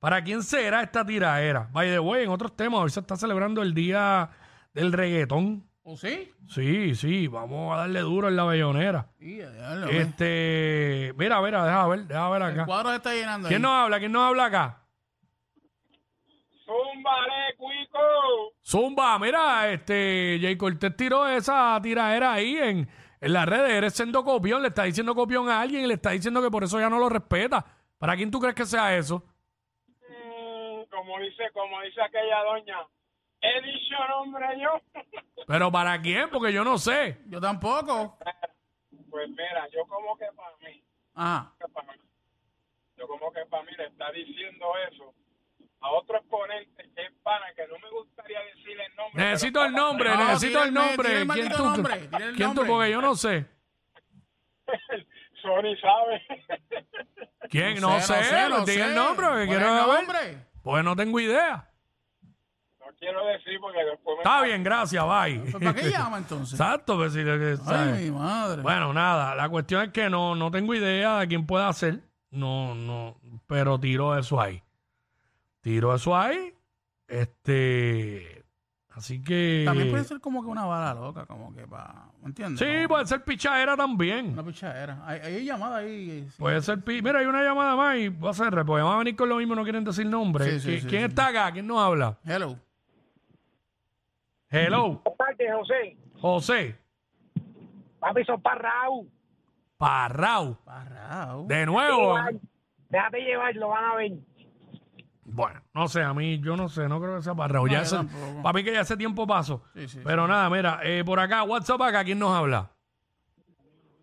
¿Para 0.00 0.22
quién 0.22 0.42
será 0.42 0.82
esta 0.82 1.04
tiraera? 1.04 1.68
By 1.72 1.88
the 1.90 1.98
way, 1.98 2.24
en 2.24 2.30
otros 2.30 2.54
temas, 2.56 2.80
hoy 2.80 2.90
se 2.90 3.00
está 3.00 3.16
celebrando 3.16 3.62
el 3.62 3.74
día 3.74 4.30
del 4.74 4.92
reggaetón. 4.92 5.64
¿O 5.82 5.96
sí? 5.96 6.30
Sí, 6.48 6.94
sí, 6.94 7.26
vamos 7.28 7.72
a 7.74 7.78
darle 7.80 8.00
duro 8.00 8.28
en 8.28 8.36
la 8.36 8.44
bellonera. 8.44 9.06
Sí. 9.18 9.40
Este, 9.90 11.14
mira, 11.16 11.40
mira, 11.40 11.64
deja 11.64 11.86
ver, 11.88 12.00
deja 12.06 12.28
ver 12.28 12.42
El 12.42 12.48
acá. 12.48 12.66
cuadro 12.66 12.90
se 12.90 12.96
está 12.96 13.14
llenando. 13.14 13.48
¿Quién 13.48 13.64
ahí. 13.64 13.70
nos 13.70 13.84
habla? 13.84 13.98
¿Quién 13.98 14.12
nos 14.12 14.22
habla 14.28 14.44
acá? 14.46 14.82
¡Zúmbale, 16.64 17.47
cuico! 17.47 17.47
Zumba, 18.68 19.18
mira, 19.18 19.72
este, 19.72 20.38
Jay 20.42 20.54
Cortés 20.58 20.94
tiró 20.94 21.26
esa 21.26 21.80
tiradera 21.82 22.34
ahí 22.34 22.54
en, 22.58 22.86
en 23.18 23.32
las 23.32 23.46
redes. 23.46 23.70
Eres 23.70 23.94
siendo 23.94 24.22
copión, 24.22 24.60
le 24.60 24.68
está 24.68 24.82
diciendo 24.82 25.14
copión 25.14 25.48
a 25.48 25.62
alguien 25.62 25.84
y 25.84 25.86
le 25.86 25.94
está 25.94 26.10
diciendo 26.10 26.42
que 26.42 26.50
por 26.50 26.64
eso 26.64 26.78
ya 26.78 26.90
no 26.90 26.98
lo 26.98 27.08
respeta. 27.08 27.64
¿Para 27.96 28.14
quién 28.14 28.30
tú 28.30 28.38
crees 28.38 28.54
que 28.54 28.66
sea 28.66 28.94
eso? 28.94 29.24
Mm, 30.06 30.82
como 30.90 31.18
dice, 31.18 31.44
como 31.54 31.80
dice 31.80 32.02
aquella 32.02 32.42
doña, 32.44 32.86
he 33.40 33.62
dicho 33.62 33.96
nombre 34.10 34.46
yo. 34.60 35.00
¿Pero 35.46 35.72
para 35.72 35.98
quién? 36.02 36.28
Porque 36.28 36.52
yo 36.52 36.62
no 36.62 36.76
sé. 36.76 37.22
Yo 37.24 37.40
tampoco. 37.40 38.18
pues 39.08 39.30
mira, 39.30 39.66
yo 39.72 39.86
como 39.86 40.14
que 40.18 40.26
para 40.36 40.56
mí, 40.58 40.82
Ajá. 41.14 41.54
yo 42.98 43.08
como 43.08 43.32
que 43.32 43.46
para 43.46 43.62
mí 43.62 43.70
le 43.78 43.86
está 43.86 44.12
diciendo 44.12 44.66
eso 44.92 45.14
a 45.80 45.90
otro 45.90 46.16
exponente 46.18 46.82
que 46.94 47.02
es 47.02 47.12
pana, 47.22 47.46
que 47.54 47.66
no 47.68 47.78
me 47.78 47.90
gustaría 47.90 48.40
decirle 48.54 48.84
el 48.86 48.96
nombre. 48.96 49.24
Necesito 49.24 49.64
el 49.64 49.72
nombre, 49.72 50.10
No, 50.10 50.24
necesito 50.28 50.62
el 50.64 50.74
nombre. 50.74 51.26
¿Quién 51.26 51.52
tú? 51.52 51.64
nombre, 51.64 52.08
¿Quién 52.36 52.54
tú? 52.54 52.66
Porque 52.66 52.90
yo 52.90 53.00
no 53.00 53.14
sé. 53.14 53.46
Sony 55.42 55.76
sabe. 55.80 56.22
¿Quién? 57.48 57.80
No, 57.80 58.00
sé, 58.00 58.14
no 58.50 58.64
diga 58.64 58.86
el 58.86 58.90
sé. 58.90 58.94
nombre, 58.96 59.26
porque 59.26 59.46
¿Cuál 59.46 59.58
quiero 59.58 59.64
es 59.66 59.72
el 59.72 59.78
saber. 59.78 59.94
nombre? 59.96 60.46
Pues 60.62 60.84
no 60.84 60.96
tengo 60.96 61.20
idea. 61.20 61.70
no 62.80 62.86
quiero 62.98 63.24
decir 63.26 63.58
porque 63.60 63.84
después 63.84 64.16
me... 64.16 64.22
Está 64.22 64.42
bien, 64.42 64.64
gracias, 64.64 65.04
bye. 65.04 65.52
¿Para 65.52 65.74
qué 65.74 65.90
llama 65.90 66.18
entonces? 66.18 66.58
Exacto, 66.60 66.96
pues 66.96 67.12
si 67.12 67.20
Ay, 67.20 68.10
madre. 68.10 68.62
Bueno, 68.62 68.92
nada, 68.92 69.34
la 69.34 69.48
cuestión 69.48 69.82
es 69.84 69.92
que 69.92 70.10
no, 70.10 70.34
no 70.34 70.50
tengo 70.50 70.74
idea 70.74 71.20
de 71.20 71.28
quién 71.28 71.46
pueda 71.46 71.72
ser. 71.72 72.00
No, 72.30 72.74
no, 72.74 73.18
pero 73.46 73.78
tiro 73.80 74.18
eso 74.18 74.40
ahí. 74.40 74.62
Tiro 75.60 75.94
eso 75.94 76.16
ahí. 76.16 76.52
Este. 77.06 78.44
Así 78.90 79.22
que. 79.22 79.62
También 79.64 79.90
puede 79.90 80.04
ser 80.04 80.20
como 80.20 80.42
que 80.42 80.48
una 80.48 80.64
bala 80.66 80.92
loca, 80.94 81.24
como 81.26 81.54
que 81.54 81.66
para. 81.66 82.06
¿Me 82.20 82.26
entiendes? 82.28 82.58
Sí. 82.58 82.74
Como 82.74 82.88
puede 82.88 83.06
ser 83.06 83.22
pichadera 83.24 83.76
también. 83.76 84.32
Una 84.32 84.42
pichadera. 84.42 85.02
Hay, 85.06 85.20
hay 85.20 85.44
llamada 85.44 85.76
ahí. 85.78 86.26
sí. 86.28 86.36
Puede 86.38 86.60
ser. 86.62 86.82
pi- 86.82 87.00
Mira, 87.02 87.20
hay 87.20 87.26
una 87.26 87.42
llamada 87.42 87.76
más 87.76 87.96
y 87.96 88.08
va 88.08 88.30
a 88.30 88.34
ser. 88.34 88.50
Porque 88.50 88.82
van 88.82 88.94
a 88.94 88.98
venir 88.98 89.14
con 89.16 89.28
lo 89.28 89.36
mismo, 89.36 89.54
no 89.54 89.62
quieren 89.62 89.84
decir 89.84 90.06
nombre. 90.06 90.44
Sí, 90.44 90.60
sí, 90.60 90.68
¿Qui- 90.68 90.80
sí, 90.80 90.86
¿Quién 90.88 91.02
sí. 91.02 91.08
está 91.08 91.28
acá? 91.28 91.52
¿Quién 91.52 91.66
nos 91.66 91.78
habla? 91.78 92.18
Hello. 92.24 92.56
Hello, 94.50 95.02
Parte, 95.16 95.44
José. 95.52 95.96
José. 96.20 96.76
Papi, 98.00 98.24
son 98.24 98.40
parrao. 98.40 99.06
Parrao. 99.76 100.58
Parrao. 100.64 101.44
De 101.46 101.66
nuevo. 101.66 102.14
Déjate 102.88 103.20
llevar, 103.20 103.54
lo 103.56 103.68
van 103.68 103.84
a 103.84 103.94
ver. 103.96 104.12
Bueno, 105.30 105.60
no 105.74 105.88
sé, 105.88 106.02
a 106.02 106.14
mí, 106.14 106.40
yo 106.40 106.56
no 106.56 106.68
sé, 106.68 106.88
no 106.88 107.00
creo 107.00 107.16
que 107.16 107.22
sea 107.22 107.34
Parrao. 107.34 107.66
No, 107.66 107.72
ya 107.72 107.78
yo 107.78 107.82
ese- 107.84 107.96
tampoco. 107.96 108.42
para 108.42 108.52
mí 108.54 108.64
que 108.64 108.72
ya 108.72 108.80
hace 108.80 108.96
tiempo 108.96 109.26
pasó. 109.26 109.62
Sí, 109.74 109.86
sí, 109.88 110.00
Pero 110.04 110.26
nada, 110.26 110.48
mira, 110.50 110.80
eh, 110.82 111.04
por 111.04 111.20
acá, 111.20 111.42
WhatsApp 111.42 111.80
acá, 111.82 112.02
¿quién 112.04 112.18
nos 112.18 112.32
habla? 112.34 112.70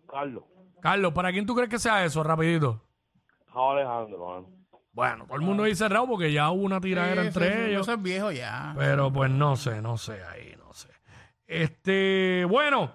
Carlos. 0.08 0.44
Carlos, 0.80 1.12
¿para 1.12 1.32
quién 1.32 1.46
tú 1.46 1.54
crees 1.54 1.68
que 1.68 1.78
sea 1.78 2.04
eso, 2.04 2.22
rapidito? 2.22 2.80
Alejandro, 3.52 4.18
mano. 4.26 4.48
Bueno, 4.92 5.24
todo 5.26 5.36
el 5.36 5.42
mundo 5.42 5.64
dice 5.64 5.88
Raúl 5.88 6.08
porque 6.08 6.32
ya 6.32 6.50
hubo 6.50 6.62
una 6.62 6.80
tiradera 6.80 7.22
Sí, 7.22 7.28
entre 7.28 7.48
sí, 7.48 7.54
sí, 7.54 7.70
ellos. 7.70 7.82
Eso 7.82 7.92
es 7.94 8.02
viejo 8.02 8.30
ya. 8.32 8.72
Pero 8.78 9.12
pues 9.12 9.30
no 9.30 9.56
sé, 9.56 9.82
no 9.82 9.98
sé, 9.98 10.22
ahí 10.24 10.54
no 10.58 10.72
sé. 10.72 10.88
Este, 11.46 12.46
bueno, 12.48 12.92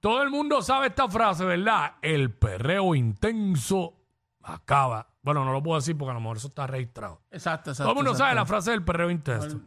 todo 0.00 0.22
el 0.22 0.30
mundo 0.30 0.62
sabe 0.62 0.86
esta 0.86 1.08
frase, 1.08 1.44
¿verdad? 1.44 1.94
El 2.00 2.32
perreo 2.32 2.94
intenso 2.94 3.94
acaba. 4.42 5.06
Bueno, 5.28 5.44
no 5.44 5.52
lo 5.52 5.62
puedo 5.62 5.78
decir 5.78 5.94
porque 5.94 6.12
a 6.12 6.14
lo 6.14 6.20
mejor 6.20 6.38
eso 6.38 6.46
está 6.48 6.66
registrado. 6.66 7.20
Exacto, 7.30 7.72
exacto. 7.72 7.90
todo 7.92 8.00
el 8.00 8.06
mundo 8.06 8.18
sabe 8.18 8.34
la 8.34 8.46
frase 8.46 8.70
del 8.70 8.82
perreo 8.82 9.10
intenso. 9.10 9.60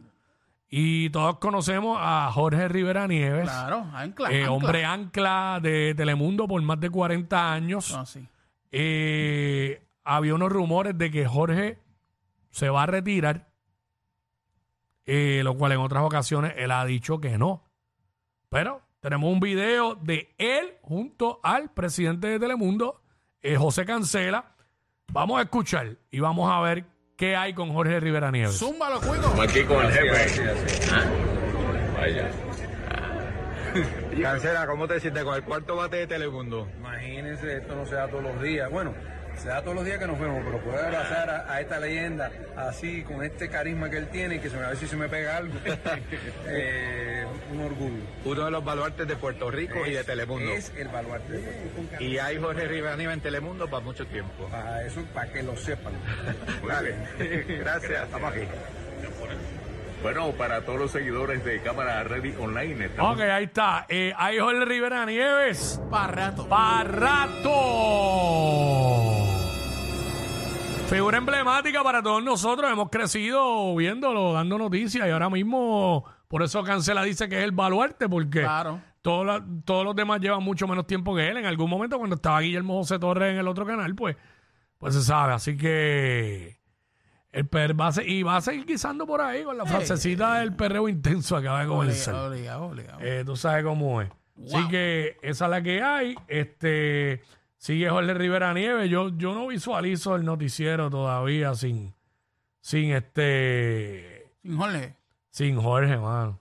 Y 0.68 1.08
todos 1.10 1.38
conocemos 1.38 1.98
a 2.00 2.28
Jorge 2.32 2.66
Rivera 2.66 3.06
Nieves, 3.06 3.44
Claro, 3.44 3.86
ancla. 3.94 4.32
eh, 4.32 4.40
ancla. 4.40 4.50
hombre 4.50 4.84
ancla 4.84 5.60
de 5.62 5.94
Telemundo 5.96 6.48
por 6.48 6.60
más 6.62 6.80
de 6.80 6.90
40 6.90 7.52
años. 7.52 7.92
No, 7.96 8.04
sí. 8.04 8.26
Eh, 8.72 9.86
había 10.02 10.34
unos 10.34 10.50
rumores 10.50 10.98
de 10.98 11.12
que 11.12 11.26
Jorge 11.28 11.78
se 12.50 12.68
va 12.68 12.82
a 12.82 12.86
retirar, 12.86 13.46
eh, 15.06 15.42
lo 15.44 15.56
cual 15.56 15.70
en 15.70 15.78
otras 15.78 16.02
ocasiones 16.02 16.54
él 16.56 16.72
ha 16.72 16.84
dicho 16.84 17.20
que 17.20 17.38
no. 17.38 17.62
Pero 18.48 18.82
tenemos 18.98 19.32
un 19.32 19.38
video 19.38 19.94
de 19.94 20.34
él 20.38 20.72
junto 20.82 21.38
al 21.44 21.70
presidente 21.70 22.26
de 22.26 22.40
Telemundo, 22.40 23.00
eh, 23.42 23.54
José 23.54 23.84
Cancela. 23.84 24.56
Vamos 25.12 25.38
a 25.38 25.42
escuchar 25.42 25.98
y 26.10 26.20
vamos 26.20 26.50
a 26.50 26.58
ver 26.60 26.86
qué 27.18 27.36
hay 27.36 27.52
con 27.52 27.70
Jorge 27.70 28.00
Rivera 28.00 28.30
Nieves. 28.30 28.58
Zúmbalo, 28.58 28.98
cuico. 28.98 29.42
Aquí 29.42 29.62
con 29.64 29.84
el 29.84 29.92
jefe. 29.92 30.42
Vaya. 31.94 32.30
Cancela, 34.22 34.66
¿cómo 34.66 34.88
te 34.88 35.00
sientes 35.00 35.22
con 35.22 35.34
el 35.34 35.42
cuarto 35.42 35.76
bate 35.76 35.98
de 35.98 36.06
Telemundo? 36.06 36.66
Imagínense, 36.78 37.58
esto 37.58 37.74
no 37.74 37.84
se 37.84 37.94
da 37.94 38.08
todos 38.08 38.24
los 38.24 38.42
días. 38.42 38.70
Bueno, 38.70 38.94
se 39.36 39.48
da 39.48 39.62
todos 39.62 39.74
los 39.74 39.84
días 39.84 39.98
que 39.98 40.06
nos 40.06 40.18
vemos, 40.18 40.42
pero 40.44 40.58
poder 40.58 40.84
abrazar 40.86 41.30
a, 41.30 41.52
a 41.52 41.60
esta 41.60 41.78
leyenda 41.80 42.30
así, 42.56 43.02
con 43.02 43.22
este 43.24 43.48
carisma 43.48 43.90
que 43.90 43.96
él 43.98 44.08
tiene, 44.08 44.40
que 44.40 44.50
se 44.50 44.56
me, 44.56 44.64
a 44.64 44.68
ver 44.68 44.76
si 44.76 44.86
se 44.86 44.96
me 44.96 45.08
pega 45.08 45.36
algo, 45.38 45.54
eh, 46.46 47.26
un 47.52 47.60
orgullo. 47.60 48.02
Uno 48.24 48.44
de 48.44 48.50
los 48.50 48.64
baluartes 48.64 49.06
de 49.06 49.16
Puerto 49.16 49.50
Rico 49.50 49.84
y 49.86 49.92
de 49.92 50.04
Telemundo. 50.04 50.52
Es 50.52 50.72
el 50.76 50.88
baluarte. 50.88 51.32
de 51.32 51.38
Puerto 51.40 51.80
Rico. 51.98 52.02
Y 52.02 52.18
hay 52.18 52.38
Jorge 52.38 52.66
Rivera 52.66 52.96
Nieves 52.96 53.14
en 53.14 53.20
Telemundo 53.20 53.68
para 53.68 53.82
mucho 53.84 54.06
tiempo. 54.06 54.48
Para 54.50 54.84
eso, 54.84 55.02
para 55.12 55.32
que 55.32 55.42
lo 55.42 55.56
sepan. 55.56 55.92
Vale, 56.66 56.94
gracias, 57.60 58.04
estamos 58.04 58.32
aquí. 58.32 58.42
Bueno, 60.02 60.32
para 60.32 60.62
todos 60.62 60.80
los 60.80 60.90
seguidores 60.90 61.44
de 61.44 61.60
Cámara 61.60 62.02
Ready 62.02 62.34
Online, 62.36 62.86
estamos 62.86 63.14
Ok, 63.14 63.20
ahí 63.22 63.44
está. 63.44 63.86
Eh, 63.88 64.12
hay 64.16 64.36
Jorge 64.40 64.64
Rivera 64.64 65.06
Nieves. 65.06 65.80
Para 65.90 66.10
rato. 66.30 66.48
¡Pa' 66.48 66.82
rato! 66.82 67.52
Figura 70.92 71.16
emblemática 71.16 71.82
para 71.82 72.02
todos 72.02 72.22
nosotros. 72.22 72.70
Hemos 72.70 72.90
crecido 72.90 73.74
viéndolo, 73.74 74.34
dando 74.34 74.58
noticias 74.58 75.06
y 75.06 75.10
ahora 75.10 75.30
mismo, 75.30 76.04
por 76.28 76.42
eso 76.42 76.62
Cancela 76.62 77.02
dice 77.02 77.28
que 77.30 77.38
es 77.38 77.44
el 77.44 77.52
baluarte, 77.52 78.08
porque 78.10 78.40
Claro. 78.42 78.78
todos, 79.00 79.24
la- 79.24 79.42
todos 79.64 79.84
los 79.86 79.96
demás 79.96 80.20
llevan 80.20 80.42
mucho 80.42 80.68
menos 80.68 80.86
tiempo 80.86 81.16
que 81.16 81.28
él. 81.28 81.38
En 81.38 81.46
algún 81.46 81.70
momento, 81.70 81.96
cuando 81.96 82.16
estaba 82.16 82.40
Guillermo 82.40 82.74
José 82.76 82.98
Torres 82.98 83.32
en 83.32 83.38
el 83.38 83.48
otro 83.48 83.64
canal, 83.64 83.94
pues, 83.94 84.16
pues 84.76 84.94
se 84.94 85.00
sabe. 85.02 85.32
Así 85.32 85.56
que 85.56 86.58
el 87.32 87.48
per 87.48 87.78
va 87.80 87.86
a 87.86 87.92
se- 87.92 88.06
y 88.06 88.22
va 88.22 88.36
a 88.36 88.40
seguir 88.42 88.66
guisando 88.66 89.06
por 89.06 89.22
ahí 89.22 89.44
con 89.44 89.56
la 89.56 89.64
frasecita 89.64 90.40
del 90.40 90.54
perreo 90.54 90.88
intenso 90.88 91.36
que 91.40 91.46
acaba 91.48 91.62
de 91.62 91.68
comenzar. 91.68 92.14
Obligado, 92.16 92.64
obligado. 92.66 93.00
Eh, 93.00 93.22
tú 93.24 93.34
sabes 93.36 93.64
cómo 93.64 94.02
es. 94.02 94.10
Así 94.44 94.68
que 94.68 95.16
esa 95.22 95.44
es 95.46 95.50
la 95.50 95.62
que 95.62 95.82
hay. 95.82 96.14
Este 96.28 97.22
sigue 97.62 97.88
Jorge 97.88 98.12
Rivera 98.14 98.52
Nieves. 98.52 98.90
Yo, 98.90 99.10
yo 99.16 99.34
no 99.34 99.46
visualizo 99.46 100.16
el 100.16 100.24
noticiero 100.24 100.90
todavía 100.90 101.54
sin, 101.54 101.94
sin 102.60 102.90
este 102.90 104.32
Sin 104.42 104.56
Jorge. 104.58 104.96
sin 105.30 105.56
Jorge, 105.62 105.96
mano. 105.96 106.40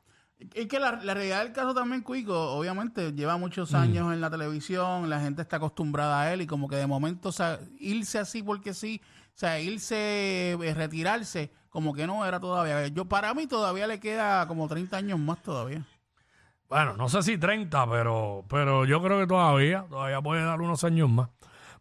Es 0.56 0.66
que 0.68 0.80
la, 0.80 0.94
la 1.04 1.14
realidad 1.14 1.44
del 1.44 1.54
caso 1.54 1.76
también, 1.76 2.02
Cuico, 2.02 2.36
obviamente 2.54 3.12
lleva 3.14 3.38
Mm. 3.38 3.40
muchos 3.40 3.76
años 3.76 4.12
en 4.12 4.20
la 4.22 4.32
televisión, 4.32 5.08
la 5.08 5.20
gente 5.20 5.44
está 5.44 5.58
acostumbrada 5.58 6.22
a 6.24 6.34
él 6.34 6.42
y 6.42 6.48
como 6.48 6.68
que 6.68 6.78
de 6.78 6.88
momento 6.88 7.30
o 7.30 7.32
sea, 7.32 7.60
irse 7.78 8.18
así 8.18 8.42
porque 8.42 8.74
sí, 8.74 9.00
o 9.28 9.38
sea, 9.38 9.60
irse, 9.60 10.54
eh, 10.54 10.74
retirarse, 10.74 11.52
como 11.70 11.94
que 11.94 12.08
no 12.08 12.26
era 12.26 12.40
todavía. 12.40 12.88
Yo 12.88 13.06
Para 13.06 13.36
mí 13.36 13.46
todavía 13.46 13.86
le 13.86 14.00
queda 14.00 14.48
como 14.48 14.68
30 14.68 14.98
años 14.98 15.20
más 15.20 15.40
todavía. 15.44 15.86
Bueno, 16.72 16.94
no 16.96 17.10
sé 17.10 17.22
si 17.22 17.38
30, 17.38 17.86
pero, 17.90 18.46
pero 18.48 18.86
yo 18.86 19.04
creo 19.04 19.20
que 19.20 19.28
todavía, 19.28 19.84
todavía 19.90 20.22
puede 20.22 20.42
dar 20.46 20.62
unos 20.62 20.82
años 20.86 21.10
más. 21.10 21.28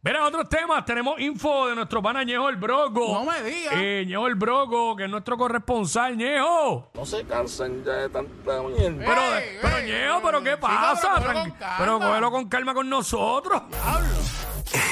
Mira, 0.02 0.26
otros 0.26 0.48
temas. 0.48 0.84
Tenemos 0.84 1.20
info 1.20 1.68
de 1.68 1.76
nuestro 1.76 2.02
pana 2.02 2.24
Ñejo 2.24 2.48
el 2.48 2.56
Broco. 2.56 3.12
No 3.12 3.24
me 3.24 3.40
digas. 3.40 3.74
Eh, 3.76 4.04
Ñejo 4.04 4.26
el 4.26 4.34
Broco, 4.34 4.96
que 4.96 5.04
es 5.04 5.10
nuestro 5.10 5.36
corresponsal. 5.36 6.16
Ñejo. 6.16 6.90
No 6.92 7.06
se 7.06 7.22
cansan 7.24 7.84
ya 7.84 7.92
de 7.92 8.08
tanta 8.08 8.62
mierda. 8.64 9.04
Pero, 9.06 9.36
Ey, 9.36 9.58
pero 9.62 9.76
ey, 9.76 9.86
Ñejo, 9.92 10.22
¿pero 10.24 10.42
qué 10.42 10.50
sí, 10.54 10.58
pasa? 10.60 11.14
pero 11.24 11.44
pero 11.78 11.98
cógelo 12.00 12.30
con 12.32 12.48
calma 12.48 12.74
con 12.74 12.88
nosotros. 12.88 13.62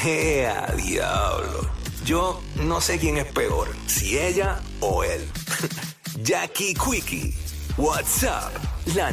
¡Ea, 0.07 0.67
diablo! 0.76 1.69
Yo 2.05 2.40
no 2.62 2.81
sé 2.81 3.00
quién 3.00 3.17
es 3.17 3.26
peor, 3.33 3.67
si 3.87 4.17
ella 4.17 4.61
o 4.81 5.02
él. 5.02 5.28
Jackie 6.23 6.75
Quickie, 6.75 7.35
WhatsApp, 7.76 8.52
la 8.95 9.12